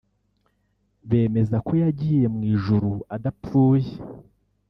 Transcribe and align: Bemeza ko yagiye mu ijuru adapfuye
Bemeza 1.09 1.57
ko 1.65 1.71
yagiye 1.83 2.25
mu 2.35 2.41
ijuru 2.53 2.91
adapfuye 3.15 3.91